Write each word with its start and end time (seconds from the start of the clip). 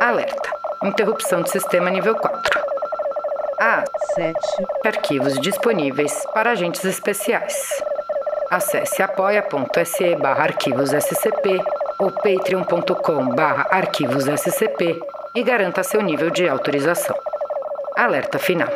Alerta: 0.00 0.50
interrupção 0.84 1.40
do 1.40 1.48
sistema 1.48 1.88
nível 1.88 2.14
4. 2.14 2.60
A 3.58 3.82
7 4.14 4.38
arquivos 4.84 5.40
disponíveis 5.40 6.22
para 6.34 6.50
agentes 6.50 6.84
especiais. 6.84 7.82
Acesse 8.50 9.02
apoia.se 9.02 10.14
barra 10.16 10.44
arquivos 10.44 10.90
SCP 10.90 11.62
ou 11.98 12.12
patreon.com 12.12 13.34
barra 13.34 13.66
arquivos 13.70 14.26
SCP 14.26 15.00
e 15.34 15.42
garanta 15.42 15.82
seu 15.82 16.02
nível 16.02 16.28
de 16.28 16.46
autorização. 16.46 17.16
Alerta 17.96 18.38
final. 18.38 18.68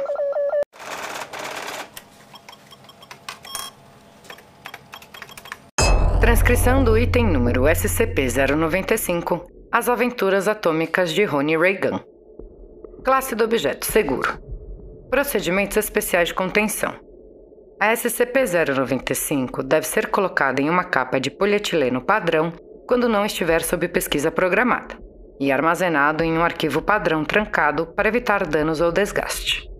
Transcrição 6.19 6.83
do 6.83 6.97
item 6.97 7.27
número 7.27 7.65
SCP-095 7.65 9.60
As 9.73 9.89
Aventuras 9.89 10.49
Atômicas 10.49 11.13
de 11.13 11.25
Ronnie 11.25 11.57
Reagan. 11.57 12.01
Classe 13.05 13.37
do 13.37 13.45
objeto 13.45 13.87
seguro. 13.87 14.37
Procedimentos 15.09 15.77
especiais 15.77 16.27
de 16.29 16.35
contenção. 16.35 16.93
A 17.79 17.93
SCP-095 17.93 19.63
deve 19.63 19.87
ser 19.87 20.09
colocada 20.09 20.61
em 20.61 20.69
uma 20.69 20.83
capa 20.83 21.21
de 21.21 21.31
polietileno 21.31 22.01
padrão 22.01 22.53
quando 22.85 23.09
não 23.09 23.25
estiver 23.25 23.63
sob 23.63 23.87
pesquisa 23.87 24.29
programada 24.29 24.99
e 25.39 25.53
armazenado 25.53 26.25
em 26.25 26.37
um 26.37 26.43
arquivo 26.43 26.83
padrão 26.83 27.25
trancado 27.25 27.87
para 27.95 28.09
evitar 28.09 28.45
danos 28.45 28.81
ou 28.81 28.91
desgaste. 28.91 29.71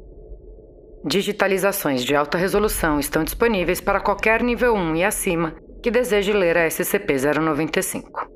Digitalizações 1.05 2.05
de 2.05 2.15
alta 2.15 2.39
resolução 2.39 3.01
estão 3.01 3.25
disponíveis 3.25 3.81
para 3.81 4.01
qualquer 4.01 4.41
nível 4.41 4.73
1 4.73 4.95
e 4.95 5.05
acima 5.05 5.57
que 5.83 5.91
deseje 5.91 6.33
ler 6.33 6.57
a 6.57 6.69
SCP-095. 6.69 8.30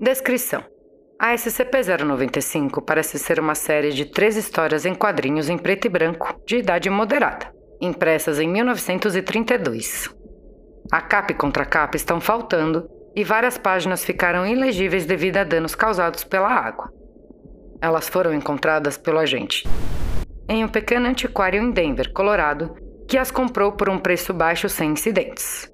Descrição: 0.00 0.62
A 1.18 1.34
SCP-095 1.34 2.84
parece 2.84 3.18
ser 3.18 3.40
uma 3.40 3.54
série 3.54 3.90
de 3.92 4.04
três 4.04 4.36
histórias 4.36 4.84
em 4.84 4.94
quadrinhos 4.94 5.48
em 5.48 5.56
preto 5.56 5.86
e 5.86 5.88
branco, 5.88 6.40
de 6.46 6.56
idade 6.56 6.90
moderada, 6.90 7.52
impressas 7.80 8.38
em 8.38 8.48
1932. 8.48 10.14
A 10.92 11.00
capa 11.00 11.32
e 11.32 11.34
contracapa 11.34 11.96
estão 11.96 12.20
faltando 12.20 12.88
e 13.14 13.24
várias 13.24 13.58
páginas 13.58 14.04
ficaram 14.04 14.46
ilegíveis 14.46 15.06
devido 15.06 15.38
a 15.38 15.44
danos 15.44 15.74
causados 15.74 16.22
pela 16.24 16.48
água. 16.48 16.92
Elas 17.80 18.08
foram 18.08 18.32
encontradas 18.32 18.96
pelo 18.96 19.18
agente 19.18 19.64
em 20.48 20.64
um 20.64 20.68
pequeno 20.68 21.06
antiquário 21.06 21.60
em 21.60 21.70
Denver, 21.70 22.12
Colorado, 22.12 22.76
que 23.08 23.18
as 23.18 23.30
comprou 23.30 23.72
por 23.72 23.88
um 23.88 23.98
preço 23.98 24.32
baixo 24.32 24.68
sem 24.68 24.90
incidentes. 24.92 25.70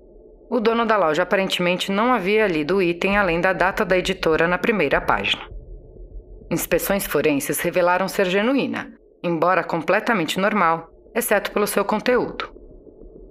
O 0.54 0.60
dono 0.60 0.84
da 0.84 0.98
loja 0.98 1.22
aparentemente 1.22 1.90
não 1.90 2.12
havia 2.12 2.46
lido 2.46 2.76
o 2.76 2.82
item 2.82 3.16
além 3.16 3.40
da 3.40 3.54
data 3.54 3.86
da 3.86 3.96
editora 3.96 4.46
na 4.46 4.58
primeira 4.58 5.00
página. 5.00 5.42
Inspeções 6.50 7.06
forenses 7.06 7.58
revelaram 7.58 8.06
ser 8.06 8.26
genuína, 8.26 8.92
embora 9.22 9.64
completamente 9.64 10.38
normal, 10.38 10.90
exceto 11.14 11.50
pelo 11.52 11.66
seu 11.66 11.86
conteúdo. 11.86 12.52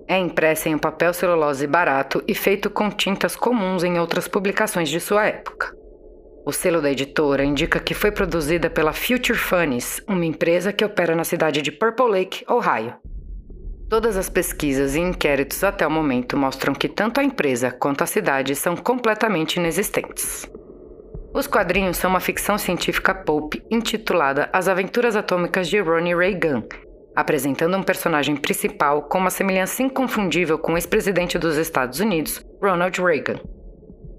É 0.08 0.18
impressa 0.18 0.68
em 0.68 0.74
um 0.74 0.80
papel 0.80 1.14
celulose 1.14 1.68
barato 1.68 2.24
e 2.28 2.34
feito 2.34 2.72
com 2.72 2.90
tintas 2.90 3.36
comuns 3.36 3.84
em 3.84 4.00
outras 4.00 4.28
publicações 4.28 4.90
de 4.90 5.00
sua 5.00 5.28
época. 5.28 5.72
O 6.44 6.52
selo 6.52 6.82
da 6.82 6.90
editora 6.90 7.44
indica 7.44 7.80
que 7.80 7.94
foi 7.94 8.12
produzida 8.12 8.68
pela 8.68 8.94
Future 8.94 9.38
Funnies, 9.38 10.02
uma 10.08 10.26
empresa 10.26 10.74
que 10.74 10.84
opera 10.84 11.16
na 11.16 11.24
cidade 11.24 11.62
de 11.62 11.72
Purple 11.72 12.10
Lake, 12.10 12.44
Ohio. 12.50 12.96
Todas 13.92 14.16
as 14.16 14.30
pesquisas 14.30 14.96
e 14.96 15.02
inquéritos 15.02 15.66
até 15.66 15.86
o 15.86 15.92
momento 15.92 16.38
mostram 16.38 16.74
que 16.74 16.88
tanto 16.88 17.20
a 17.20 17.24
empresa 17.26 17.70
quanto 17.70 18.02
a 18.02 18.08
cidade 18.08 18.56
são 18.56 18.74
completamente 18.74 19.58
inexistentes. 19.58 20.50
Os 21.34 21.46
quadrinhos 21.46 21.98
são 21.98 22.10
uma 22.10 22.22
ficção 22.22 22.58
científica 22.58 23.14
pulp 23.14 23.56
intitulada 23.70 24.50
As 24.54 24.70
Aventuras 24.70 25.18
Atômicas 25.18 25.68
de 25.68 25.78
Ronnie 25.82 26.16
Reagan, 26.16 26.64
apresentando 27.14 27.76
um 27.76 27.84
personagem 27.84 28.38
principal 28.38 29.02
com 29.10 29.18
uma 29.18 29.30
semelhança 29.30 29.84
inconfundível 29.84 30.58
com 30.58 30.72
o 30.72 30.78
ex-presidente 30.78 31.38
dos 31.38 31.58
Estados 31.58 32.00
Unidos, 32.00 32.42
Ronald 32.64 32.98
Reagan. 32.98 33.42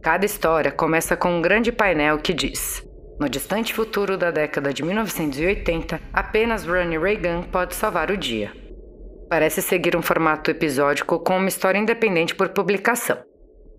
Cada 0.02 0.26
história 0.26 0.70
começa 0.70 1.16
com 1.16 1.30
um 1.30 1.40
grande 1.40 1.72
painel 1.72 2.18
que 2.18 2.34
diz: 2.34 2.86
No 3.18 3.26
distante 3.26 3.72
futuro 3.72 4.18
da 4.18 4.30
década 4.30 4.70
de 4.70 4.82
1980, 4.82 5.98
apenas 6.12 6.66
Ronnie 6.66 6.98
Reagan 6.98 7.40
pode 7.44 7.74
salvar 7.74 8.10
o 8.10 8.18
dia. 8.18 8.61
Parece 9.32 9.62
seguir 9.62 9.96
um 9.96 10.02
formato 10.02 10.50
episódico 10.50 11.18
com 11.18 11.38
uma 11.38 11.48
história 11.48 11.78
independente 11.78 12.34
por 12.34 12.50
publicação. 12.50 13.16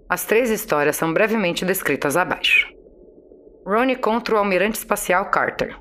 As 0.09 0.25
três 0.25 0.49
histórias 0.49 0.95
são 0.95 1.13
brevemente 1.13 1.63
descritas 1.63 2.17
abaixo. 2.17 2.67
Ronnie 3.63 3.95
contra 3.95 4.33
o 4.33 4.39
almirante 4.39 4.79
espacial 4.79 5.29
Carter, 5.29 5.77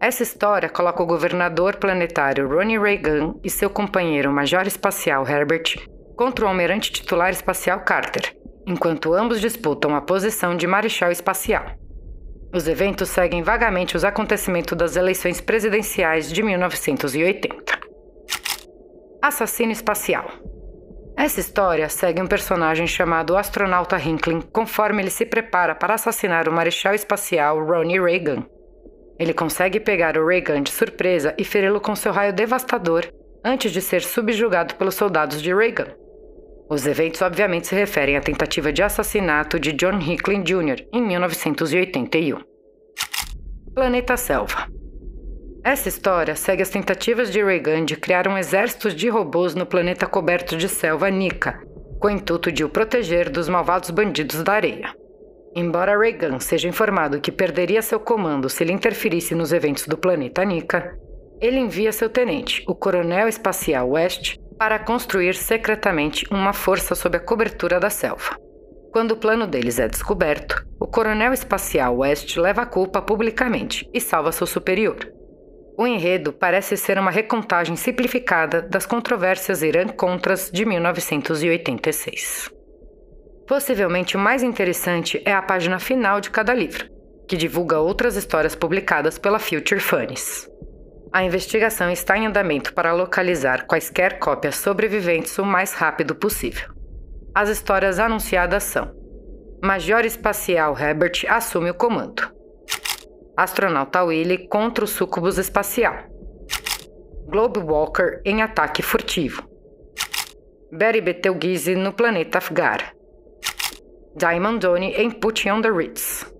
essa 0.00 0.24
história 0.24 0.68
coloca 0.68 1.00
o 1.00 1.06
governador 1.06 1.76
planetário 1.76 2.48
Ronnie 2.48 2.76
Reagan 2.76 3.36
e 3.44 3.48
seu 3.48 3.70
companheiro 3.70 4.32
major 4.32 4.66
espacial 4.66 5.24
Herbert 5.28 5.76
contra 6.16 6.44
o 6.44 6.48
almirante 6.48 6.90
titular 6.90 7.30
espacial 7.30 7.84
Carter, 7.84 8.36
enquanto 8.66 9.14
ambos 9.14 9.40
disputam 9.40 9.94
a 9.94 10.00
posição 10.00 10.56
de 10.56 10.66
marechal 10.66 11.12
espacial. 11.12 11.66
Os 12.52 12.66
eventos 12.66 13.10
seguem 13.10 13.44
vagamente 13.44 13.96
os 13.96 14.02
acontecimentos 14.02 14.76
das 14.76 14.96
eleições 14.96 15.40
presidenciais 15.40 16.32
de 16.32 16.42
1980. 16.42 17.61
Assassino 19.22 19.72
espacial. 19.72 20.28
Essa 21.16 21.40
história 21.40 21.88
segue 21.88 22.20
um 22.20 22.26
personagem 22.26 22.86
chamado 22.86 23.36
Astronauta 23.36 23.96
Hinklin 23.96 24.40
conforme 24.40 25.02
ele 25.02 25.10
se 25.10 25.24
prepara 25.24 25.74
para 25.74 25.94
assassinar 25.94 26.48
o 26.48 26.52
marechal 26.52 26.94
espacial 26.94 27.64
Ronnie 27.64 28.00
Reagan 28.00 28.44
ele 29.22 29.32
consegue 29.32 29.78
pegar 29.78 30.18
o 30.18 30.26
Reagan 30.26 30.62
de 30.62 30.72
surpresa 30.72 31.32
e 31.38 31.44
feri-lo 31.44 31.80
com 31.80 31.94
seu 31.94 32.10
raio 32.10 32.32
devastador 32.32 33.06
antes 33.44 33.70
de 33.70 33.80
ser 33.80 34.02
subjugado 34.02 34.74
pelos 34.74 34.96
soldados 34.96 35.40
de 35.40 35.54
Reagan. 35.54 35.94
Os 36.68 36.86
eventos 36.86 37.22
obviamente 37.22 37.68
se 37.68 37.74
referem 37.76 38.16
à 38.16 38.20
tentativa 38.20 38.72
de 38.72 38.82
assassinato 38.82 39.60
de 39.60 39.72
John 39.72 40.00
Hicklin 40.00 40.42
Jr. 40.42 40.86
em 40.92 41.02
1981. 41.02 42.40
Planeta 43.74 44.16
Selva 44.16 44.66
Essa 45.64 45.88
história 45.88 46.34
segue 46.34 46.62
as 46.62 46.70
tentativas 46.70 47.30
de 47.30 47.42
Reagan 47.42 47.84
de 47.84 47.96
criar 47.96 48.26
um 48.26 48.36
exército 48.36 48.90
de 48.90 49.08
robôs 49.08 49.54
no 49.54 49.64
planeta 49.64 50.06
coberto 50.08 50.56
de 50.56 50.68
selva 50.68 51.08
Nika, 51.08 51.62
com 52.00 52.08
o 52.08 52.10
intuito 52.10 52.50
de 52.50 52.64
o 52.64 52.68
proteger 52.68 53.30
dos 53.30 53.48
malvados 53.48 53.90
bandidos 53.90 54.42
da 54.42 54.54
areia. 54.54 54.92
Embora 55.54 55.96
Reagan 55.96 56.40
seja 56.40 56.66
informado 56.66 57.20
que 57.20 57.30
perderia 57.30 57.80
seu 57.80 58.00
comando 58.00 58.48
se 58.48 58.64
ele 58.64 58.72
interferisse 58.72 59.36
nos 59.36 59.52
eventos 59.52 59.86
do 59.86 59.96
planeta 59.96 60.44
Nika, 60.44 60.96
ele 61.40 61.60
envia 61.60 61.92
seu 61.92 62.10
tenente, 62.10 62.64
o 62.66 62.74
Coronel 62.74 63.28
Espacial 63.28 63.88
West, 63.90 64.36
para 64.58 64.80
construir 64.80 65.34
secretamente 65.34 66.26
uma 66.28 66.52
força 66.52 66.96
sob 66.96 67.16
a 67.16 67.20
cobertura 67.20 67.78
da 67.78 67.90
selva. 67.90 68.36
Quando 68.92 69.12
o 69.12 69.16
plano 69.16 69.46
deles 69.46 69.78
é 69.78 69.88
descoberto, 69.88 70.66
o 70.80 70.88
Coronel 70.88 71.32
Espacial 71.32 71.98
West 71.98 72.36
leva 72.36 72.62
a 72.62 72.66
culpa 72.66 73.00
publicamente 73.00 73.88
e 73.94 74.00
salva 74.00 74.32
seu 74.32 74.46
superior. 74.46 75.21
O 75.76 75.86
enredo 75.86 76.32
parece 76.32 76.76
ser 76.76 76.98
uma 76.98 77.10
recontagem 77.10 77.76
simplificada 77.76 78.60
das 78.60 78.84
controvérsias 78.84 79.62
Irã-Contras 79.62 80.50
de 80.52 80.64
1986. 80.64 82.50
Possivelmente 83.46 84.16
o 84.16 84.20
mais 84.20 84.42
interessante 84.42 85.20
é 85.24 85.32
a 85.32 85.42
página 85.42 85.78
final 85.78 86.20
de 86.20 86.30
cada 86.30 86.52
livro, 86.52 86.88
que 87.26 87.36
divulga 87.36 87.78
outras 87.78 88.16
histórias 88.16 88.54
publicadas 88.54 89.18
pela 89.18 89.38
Future 89.38 89.80
Funnies. 89.80 90.48
A 91.12 91.24
investigação 91.24 91.90
está 91.90 92.16
em 92.16 92.26
andamento 92.26 92.72
para 92.72 92.92
localizar 92.92 93.66
quaisquer 93.66 94.18
cópias 94.18 94.56
sobreviventes 94.56 95.36
o 95.38 95.44
mais 95.44 95.72
rápido 95.72 96.14
possível. 96.14 96.70
As 97.34 97.48
histórias 97.48 97.98
anunciadas 97.98 98.62
são: 98.62 98.90
Major 99.62 100.04
Espacial 100.04 100.78
Herbert 100.78 101.24
assume 101.28 101.70
o 101.70 101.74
comando. 101.74 102.41
Astronauta 103.34 104.04
Willy 104.04 104.46
contra 104.46 104.84
o 104.84 104.86
Sucubus 104.86 105.38
Espacial. 105.38 106.04
Globe 107.26 107.60
Walker 107.60 108.20
em 108.26 108.42
ataque 108.42 108.82
furtivo. 108.82 109.42
Betty 110.70 111.00
Betelgeuse 111.00 111.74
no 111.74 111.94
planeta 111.94 112.36
Afgar. 112.36 112.94
Diamond 114.14 114.58
Donnie 114.58 114.94
em 114.96 115.10
Put 115.10 115.48
on 115.48 115.62
the 115.62 115.70
Ritz. 115.70 116.30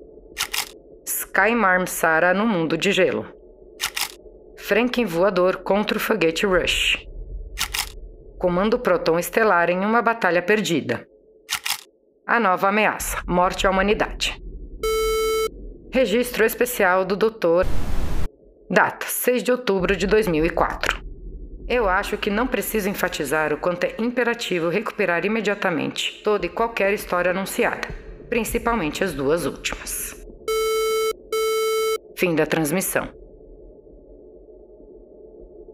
Skymarm 1.07 1.87
Sara 1.87 2.35
no 2.35 2.47
mundo 2.47 2.77
de 2.77 2.93
gelo. 2.93 3.27
Franken 4.59 5.07
voador 5.07 5.63
contra 5.63 5.97
o 5.97 6.01
foguete 6.01 6.45
Rush. 6.45 7.07
Comando 8.39 8.79
Proton 8.79 9.19
estelar 9.19 9.71
em 9.71 9.79
uma 9.79 10.03
batalha 10.03 10.43
perdida. 10.43 11.09
A 12.27 12.39
nova 12.39 12.69
ameaça: 12.69 13.23
morte 13.27 13.67
à 13.67 13.71
humanidade. 13.71 14.42
Registro 15.95 16.43
especial 16.43 17.05
do 17.05 17.15
Dr. 17.15 17.67
Data: 18.71 19.05
6 19.07 19.43
de 19.43 19.53
outubro 19.53 19.95
de 19.95 20.07
2004. 20.07 21.03
Eu 21.69 21.87
acho 21.87 22.17
que 22.17 22.31
não 22.31 22.47
preciso 22.47 22.89
enfatizar 22.89 23.53
o 23.53 23.59
quanto 23.59 23.85
é 23.85 23.95
imperativo 23.99 24.71
recuperar 24.71 25.27
imediatamente 25.27 26.23
toda 26.25 26.47
e 26.47 26.49
qualquer 26.49 26.95
história 26.95 27.31
anunciada, 27.31 27.89
principalmente 28.31 29.05
as 29.05 29.13
duas 29.13 29.45
últimas. 29.45 30.17
Fim 32.17 32.35
da 32.35 32.47
transmissão. 32.47 33.13